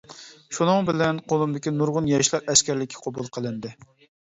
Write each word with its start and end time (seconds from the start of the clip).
شۇنىڭ 0.57 0.87
بىلەن 0.87 1.19
قۇمۇلدىكى 1.33 1.75
نۇرغۇن 1.77 2.09
ياشلار 2.15 2.51
ئەسكەرلىككە 2.55 3.07
قوبۇل 3.07 3.33
قىلىندى. 3.39 3.79